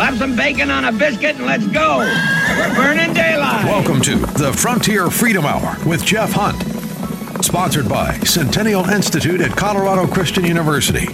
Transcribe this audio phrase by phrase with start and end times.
[0.00, 1.98] Slap some bacon on a biscuit and let's go.
[1.98, 3.66] We're burning daylight.
[3.66, 7.44] Welcome to the Frontier Freedom Hour with Jeff Hunt.
[7.44, 11.06] Sponsored by Centennial Institute at Colorado Christian University.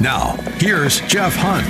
[0.00, 1.66] Now, here's Jeff Hunt.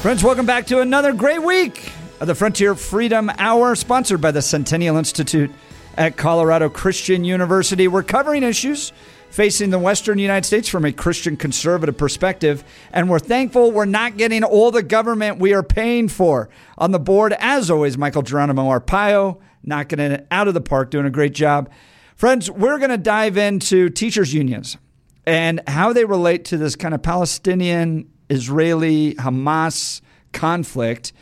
[0.00, 1.90] Friends, welcome back to another great week
[2.20, 5.50] of the Frontier Freedom Hour, sponsored by the Centennial Institute
[5.96, 7.88] at Colorado Christian University.
[7.88, 8.92] We're covering issues
[9.30, 14.16] facing the Western United States from a Christian conservative perspective, and we're thankful we're not
[14.16, 16.48] getting all the government we are paying for.
[16.78, 21.06] On the board, as always, Michael Geronimo Arpaio, knocking it out of the park, doing
[21.06, 21.70] a great job.
[22.14, 24.78] Friends, we're going to dive into teachers' unions
[25.26, 30.00] and how they relate to this kind of Palestinian Israeli Hamas
[30.32, 31.12] conflict.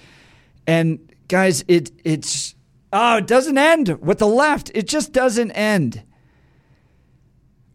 [0.67, 2.55] And guys, it it's
[2.93, 4.71] oh, it doesn't end with the left.
[4.75, 6.03] It just doesn't end.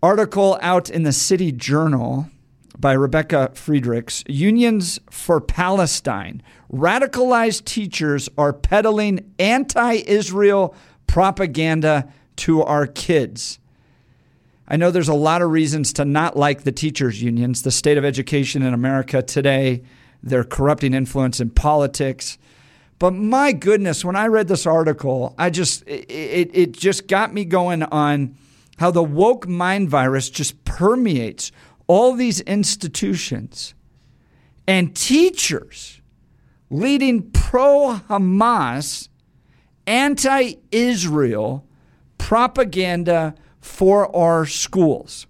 [0.02, 2.30] Article out in the City Journal
[2.80, 6.41] by Rebecca Friedrichs Unions for Palestine.
[6.71, 10.73] Radicalized teachers are peddling anti Israel
[11.05, 13.60] propaganda to our kids.
[14.70, 17.98] I know there's a lot of reasons to not like the teachers' unions, the state
[17.98, 19.84] of education in America today,
[20.23, 22.38] their corrupting influence in politics.
[22.99, 27.43] But my goodness, when I read this article, I just it, it just got me
[27.43, 28.38] going on
[28.80, 31.52] how the woke mind virus just permeates
[31.85, 33.74] all these institutions
[34.66, 35.99] and teachers
[36.70, 39.10] leading pro Hamas,
[39.85, 41.68] anti Israel
[42.18, 45.27] propaganda for our schools.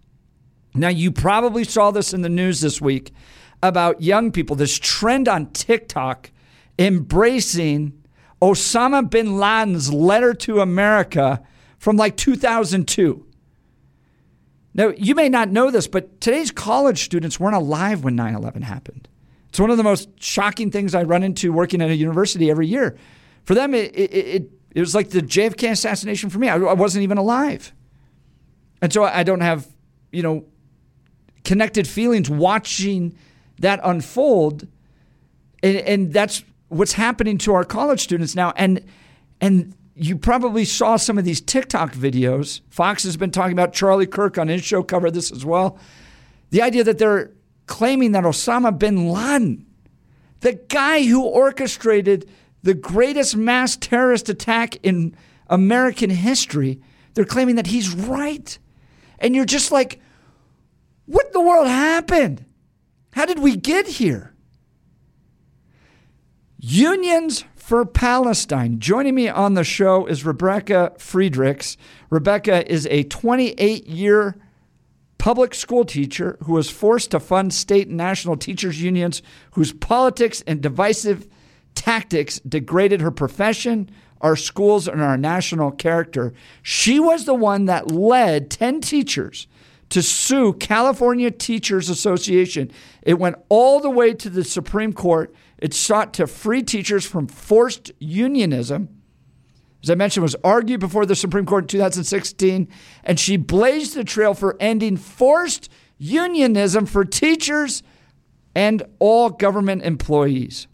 [0.75, 3.11] Now, you probably saw this in the news this week
[3.64, 6.30] about young people, this trend on TikTok
[6.77, 7.94] embracing
[8.42, 11.42] Osama bin Laden's letter to America
[11.80, 13.25] from like 2002.
[14.73, 18.61] Now, you may not know this, but today's college students weren't alive when 9 11
[18.61, 19.07] happened.
[19.49, 22.67] It's one of the most shocking things I run into working at a university every
[22.67, 22.97] year.
[23.45, 26.49] For them, it, it, it, it was like the JFK assassination for me.
[26.49, 27.73] I, I wasn't even alive.
[28.81, 29.67] And so I don't have,
[30.11, 30.45] you know,
[31.43, 33.17] connected feelings watching
[33.59, 34.67] that unfold.
[35.63, 38.53] And, and that's what's happening to our college students now.
[38.55, 38.85] And,
[39.41, 42.61] and you probably saw some of these TikTok videos.
[42.70, 45.77] Fox has been talking about Charlie Kirk on his show, covered this as well.
[46.52, 47.32] The idea that they're
[47.67, 49.65] claiming that Osama bin Laden,
[50.39, 52.30] the guy who orchestrated
[52.64, 55.15] the greatest mass terrorist attack in
[55.48, 56.82] American history,
[57.14, 58.58] they're claiming that he's right.
[59.20, 59.99] And you're just like,
[61.05, 62.45] what in the world happened?
[63.11, 64.33] How did we get here?
[66.61, 68.81] Unions for Palestine.
[68.81, 71.77] Joining me on the show is Rebecca Friedrichs.
[72.09, 74.36] Rebecca is a 28 year
[75.17, 79.21] public school teacher who was forced to fund state and national teachers' unions
[79.52, 81.30] whose politics and divisive
[81.75, 83.89] tactics degraded her profession,
[84.20, 86.33] our schools, and our national character.
[86.61, 89.47] She was the one that led 10 teachers
[89.91, 92.70] to sue California Teachers Association.
[93.02, 97.27] It went all the way to the Supreme Court it sought to free teachers from
[97.27, 98.89] forced unionism.
[99.83, 102.67] As I mentioned, was argued before the Supreme Court in 2016,
[103.03, 107.83] and she blazed the trail for ending forced unionism for teachers
[108.55, 110.67] and all government employees.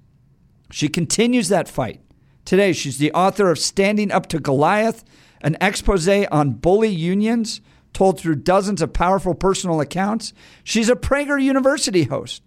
[0.72, 2.02] She continues that fight.
[2.46, 5.04] Today, she's the author of Standing Up to Goliath,
[5.42, 7.62] an expose on bully unions
[7.94, 10.34] told through dozens of powerful personal accounts.
[10.64, 12.44] She's a Prager University host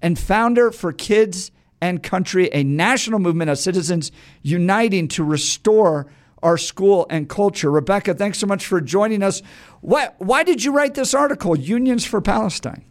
[0.00, 1.50] and founder for Kids
[1.82, 6.06] and country, a national movement of citizens uniting to restore
[6.40, 7.70] our school and culture.
[7.70, 9.42] Rebecca, thanks so much for joining us.
[9.80, 12.84] What, why did you write this article, Unions for Palestine?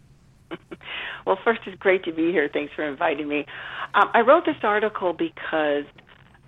[1.23, 2.49] Well, first, it's great to be here.
[2.51, 3.45] Thanks for inviting me.
[3.93, 5.85] Um, I wrote this article because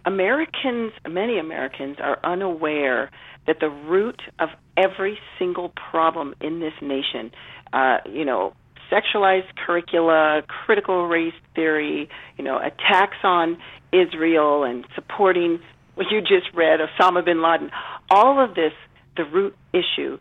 [0.04, 3.12] Americans, many Americans, are unaware
[3.46, 7.32] that the root of every single problem in this nation,
[7.72, 8.54] uh, you know,
[8.94, 13.58] sexualized curricula, critical race theory, you know, attacks on
[13.92, 15.60] Israel and supporting
[15.96, 17.70] what you just read, Osama bin Laden.
[18.10, 18.74] All of this,
[19.16, 20.18] the root issue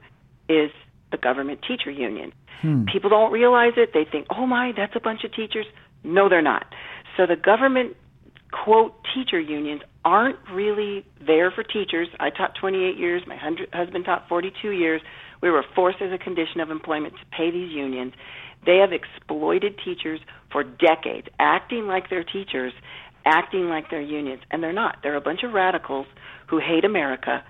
[0.49, 0.70] is
[1.11, 2.32] the government teacher union.
[2.61, 2.85] Hmm.
[2.85, 3.91] People don't realize it.
[3.94, 5.67] They think, oh my, that's a bunch of teachers.
[6.05, 6.67] No, they're not.
[7.17, 7.96] So the government,
[8.50, 12.08] quote, teacher unions aren't really there for teachers.
[12.20, 13.23] I taught 28 years.
[13.26, 15.00] My husband taught 42 years.
[15.43, 18.12] We were forced as a condition of employment to pay these unions.
[18.64, 20.20] They have exploited teachers
[20.50, 22.73] for decades, acting like they're teachers,
[23.25, 24.99] acting like they're unions, and they're not.
[25.03, 26.06] They're a bunch of radicals
[26.49, 27.44] who hate America.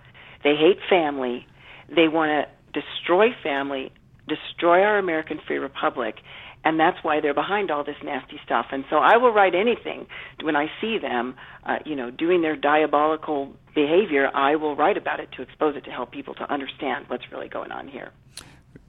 [0.45, 1.47] They hate family.
[1.89, 3.93] They want to destroy family,
[4.29, 6.17] destroy our American free republic,
[6.65, 8.67] and that's why they're behind all this nasty stuff.
[8.71, 10.07] And so I will write anything
[10.43, 11.35] when I see them,
[11.65, 14.31] uh, you know, doing their diabolical behavior.
[14.33, 17.49] I will write about it to expose it to help people to understand what's really
[17.49, 18.13] going on here.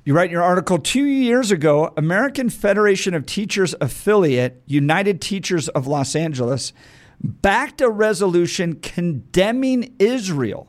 [0.06, 5.70] You write in your article two years ago, American Federation of Teachers affiliate, United Teachers
[5.70, 6.74] of Los Angeles,
[7.22, 10.68] backed a resolution condemning Israel.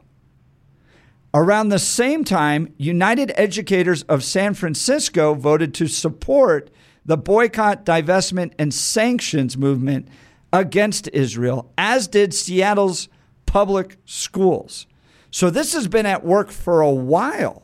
[1.32, 6.70] Around the same time, United Educators of San Francisco voted to support
[7.04, 10.06] the boycott, divestment, and sanctions movement
[10.52, 13.08] against Israel, as did Seattle's
[13.46, 14.86] public schools.
[15.32, 17.63] So this has been at work for a while.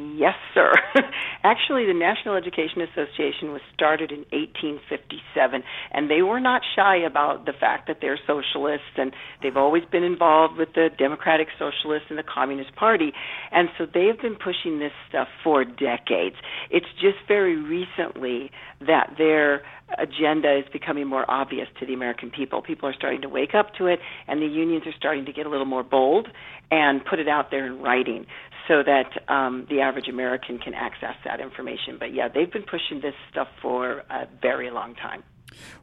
[0.00, 0.72] Yes, sir.
[1.44, 5.62] Actually, the National Education Association was started in 1857,
[5.92, 9.12] and they were not shy about the fact that they're socialists, and
[9.42, 13.12] they've always been involved with the Democratic Socialists and the Communist Party.
[13.52, 16.36] And so they've been pushing this stuff for decades.
[16.70, 18.50] It's just very recently
[18.80, 19.62] that their
[19.98, 22.62] agenda is becoming more obvious to the American people.
[22.62, 23.98] People are starting to wake up to it,
[24.28, 26.28] and the unions are starting to get a little more bold
[26.70, 28.26] and put it out there in writing
[28.68, 31.96] so that um, the average American can access that information.
[31.98, 35.22] But yeah, they've been pushing this stuff for a very long time.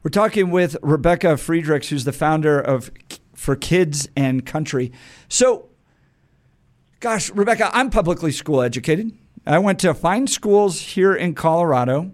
[0.03, 2.91] We're talking with Rebecca Friedrichs, who's the founder of
[3.33, 4.91] For Kids and Country.
[5.27, 5.69] So,
[6.99, 9.11] gosh, Rebecca, I'm publicly school educated.
[9.45, 12.11] I went to fine schools here in Colorado.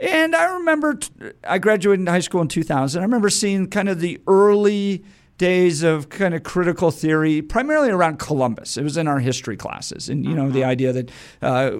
[0.00, 0.98] And I remember
[1.44, 3.00] I graduated high school in 2000.
[3.00, 5.04] I remember seeing kind of the early
[5.38, 8.76] days of kind of critical theory, primarily around Columbus.
[8.76, 10.70] It was in our history classes, and you know the uh-huh.
[10.70, 11.10] idea that
[11.42, 11.72] uh,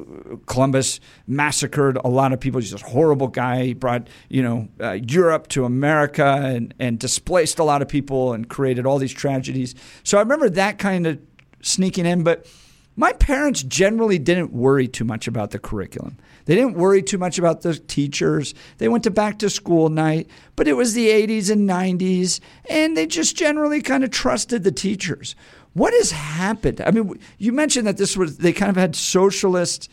[0.46, 2.60] Columbus massacred a lot of people.
[2.60, 3.64] He's this horrible guy.
[3.64, 8.32] He brought you know uh, Europe to America and and displaced a lot of people
[8.32, 9.74] and created all these tragedies.
[10.02, 11.20] So I remember that kind of
[11.62, 12.46] sneaking in, but
[12.96, 16.16] my parents generally didn't worry too much about the curriculum.
[16.44, 18.54] They didn't worry too much about the teachers.
[18.78, 22.96] They went to back to school night, but it was the 80s and 90s, and
[22.96, 25.34] they just generally kind of trusted the teachers.
[25.72, 26.80] What has happened?
[26.80, 29.88] I mean, you mentioned that this was, they kind of had socialists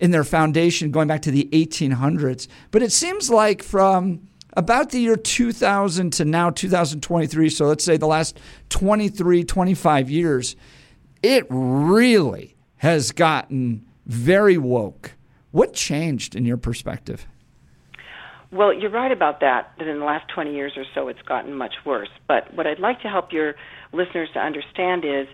[0.00, 5.00] in their foundation going back to the 1800s, but it seems like from about the
[5.00, 8.38] year 2000 to now 2023, so let's say the last
[8.68, 10.56] 23, 25 years,
[11.24, 15.12] it really has gotten very woke.
[15.52, 17.26] What changed in your perspective?
[18.52, 21.54] Well, you're right about that, that in the last 20 years or so it's gotten
[21.54, 22.10] much worse.
[22.28, 23.54] But what I'd like to help your
[23.92, 25.26] listeners to understand is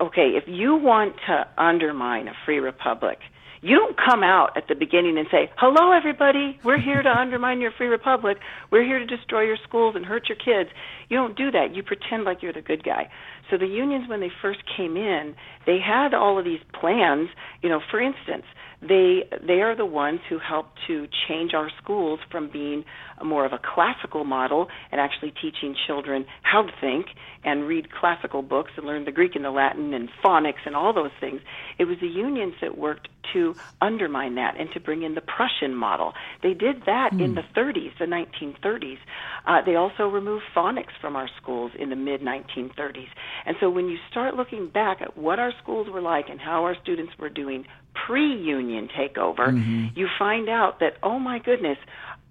[0.00, 3.18] okay, if you want to undermine a free republic,
[3.60, 6.58] you don't come out at the beginning and say, "Hello, everybody.
[6.64, 8.38] We're here to undermine your free republic.
[8.70, 10.70] We're here to destroy your schools and hurt your kids."
[11.08, 11.74] You don't do that.
[11.74, 13.10] You pretend like you're the good guy.
[13.50, 15.34] So the unions, when they first came in,
[15.66, 17.28] they had all of these plans.
[17.62, 18.44] You know, for instance,
[18.80, 22.84] they they are the ones who help to change our schools from being
[23.24, 27.06] more of a classical model and actually teaching children how to think
[27.44, 30.92] and read classical books and learn the Greek and the Latin and phonics and all
[30.92, 31.40] those things.
[31.78, 35.74] It was the unions that worked to undermine that and to bring in the Prussian
[35.74, 36.14] model.
[36.42, 37.34] They did that in hmm.
[37.34, 38.98] the 30s, the 1930s.
[39.46, 43.08] Uh, they also removed phonics from our schools in the mid 1930s.
[43.44, 46.64] And so when you start looking back at what our schools were like and how
[46.64, 47.66] our students were doing
[48.06, 49.86] pre-union takeover, mm-hmm.
[49.94, 51.78] you find out that oh my goodness,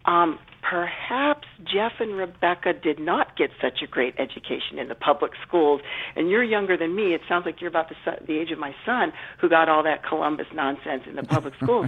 [0.06, 5.32] um, perhaps Jeff and Rebecca did not get such a great education in the public
[5.46, 5.82] schools.
[6.16, 7.14] And you're younger than me.
[7.14, 7.96] It sounds like you're about the,
[8.26, 11.88] the age of my son, who got all that Columbus nonsense in the public schools.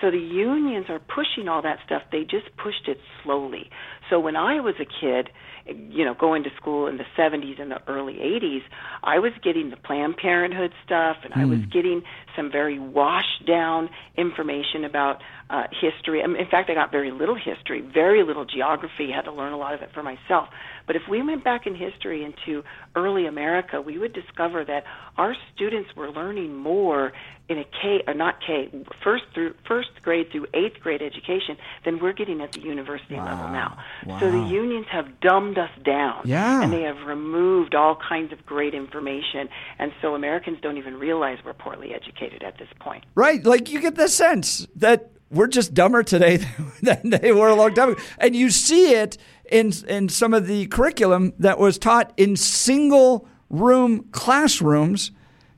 [0.00, 2.02] So the unions are pushing all that stuff.
[2.12, 3.70] They just pushed it slowly.
[4.10, 5.30] So when I was a kid,
[5.66, 8.62] you know, going to school in the 70s and the early 80s,
[9.02, 11.42] I was getting the Planned Parenthood stuff, and mm.
[11.42, 11.68] I was hmm.
[11.68, 12.02] getting
[12.36, 16.22] some very washed down information about uh, history.
[16.22, 19.10] I mean, in fact, I got very little history, very little geography.
[19.10, 20.48] Had to learn a lot of it for myself.
[20.86, 22.64] But if we went back in history into
[22.94, 24.84] early America, we would discover that
[25.16, 27.12] our students were learning more
[27.48, 28.70] in a K or not K
[29.02, 33.24] first through first grade through eighth grade education than we're getting at the university wow.
[33.24, 33.78] level now.
[34.06, 34.20] Wow.
[34.20, 36.62] So the unions have dumbed us down, yeah.
[36.62, 41.38] and they have removed all kinds of great information, and so Americans don't even realize
[41.44, 43.04] we're poorly educated at this point.
[43.14, 46.38] Right, like you get the sense that we're just dumber today
[46.82, 49.18] than they were a long time ago, and you see it
[49.50, 55.10] in in some of the curriculum that was taught in single room classrooms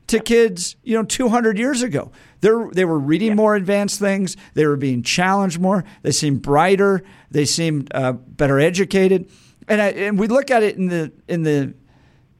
[0.07, 2.11] to kids, you know, 200 years ago.
[2.41, 3.35] they they were reading yeah.
[3.35, 4.35] more advanced things.
[4.53, 5.83] They were being challenged more.
[6.01, 7.03] They seemed brighter.
[7.29, 9.29] They seemed uh, better educated.
[9.67, 11.73] And, I, and we look at it in the in the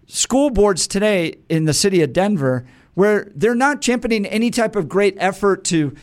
[0.07, 4.89] school boards today in the city of Denver, where they're not championing any type of
[4.89, 5.95] great effort to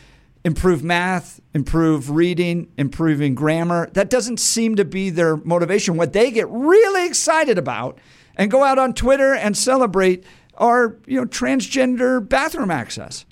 [0.43, 3.89] improve math, improve reading, improving grammar.
[3.93, 5.97] That doesn't seem to be their motivation.
[5.97, 7.99] What they get really excited about
[8.35, 10.23] and go out on Twitter and celebrate
[10.55, 13.25] are, you know, transgender bathroom access.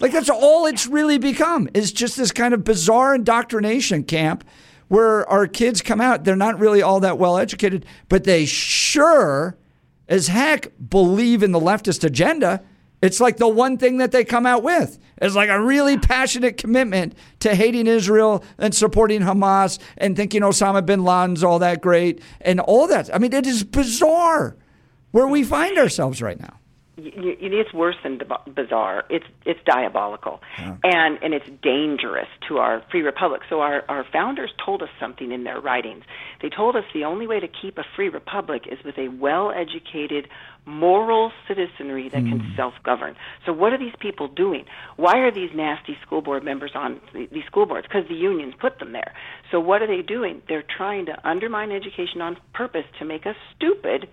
[0.00, 4.44] Like that's all it's really become is just this kind of bizarre indoctrination camp
[4.88, 9.56] where our kids come out, they're not really all that well educated, but they sure
[10.08, 12.62] as heck believe in the leftist agenda.
[13.00, 14.98] It's like the one thing that they come out with.
[15.18, 20.84] It's like a really passionate commitment to hating Israel and supporting Hamas and thinking Osama
[20.84, 23.14] bin Laden's all that great and all that.
[23.14, 24.56] I mean, it is bizarre
[25.12, 26.58] where we find ourselves right now
[26.98, 28.20] you, it's worse than
[28.54, 29.04] bizarre.
[29.08, 30.76] It's it's diabolical, yeah.
[30.84, 33.42] and and it's dangerous to our free republic.
[33.48, 36.04] So our our founders told us something in their writings.
[36.42, 40.28] They told us the only way to keep a free republic is with a well-educated,
[40.66, 42.30] moral citizenry that mm.
[42.30, 42.56] can hmm.
[42.56, 43.16] self-govern.
[43.46, 44.64] So what are these people doing?
[44.96, 47.86] Why are these nasty school board members on these school boards?
[47.86, 49.14] Because the unions put them there.
[49.50, 50.42] So what are they doing?
[50.46, 54.08] They're trying to undermine education on purpose to make us stupid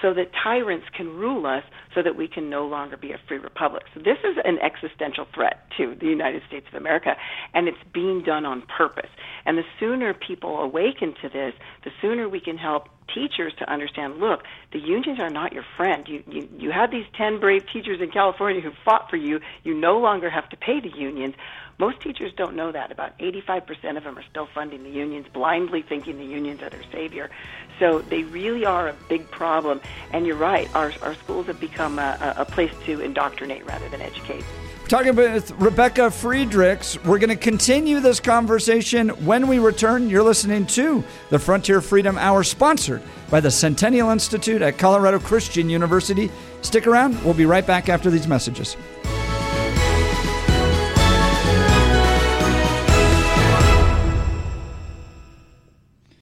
[0.00, 1.62] so that tyrants can rule us
[1.94, 3.82] so that we can no longer be a free republic.
[3.94, 7.16] So this is an existential threat to the United States of America,
[7.54, 9.10] and it's being done on purpose.
[9.44, 14.18] And the sooner people awaken to this, the sooner we can help teachers to understand
[14.18, 18.00] look the unions are not your friend you you you had these 10 brave teachers
[18.00, 21.34] in California who fought for you you no longer have to pay the unions
[21.80, 22.92] most teachers don't know that.
[22.92, 26.84] About 85% of them are still funding the unions, blindly thinking the unions are their
[26.92, 27.30] savior.
[27.78, 29.80] So they really are a big problem.
[30.12, 34.02] And you're right, our, our schools have become a, a place to indoctrinate rather than
[34.02, 34.44] educate.
[34.90, 40.10] Talking with Rebecca Friedrichs, we're going to continue this conversation when we return.
[40.10, 45.70] You're listening to the Frontier Freedom Hour, sponsored by the Centennial Institute at Colorado Christian
[45.70, 46.30] University.
[46.62, 48.76] Stick around, we'll be right back after these messages.